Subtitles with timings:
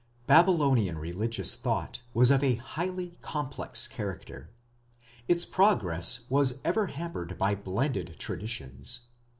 [0.25, 4.49] Babylonian religious thought was of highly complex character.
[5.27, 9.01] Its progress was ever hampered by blended traditions.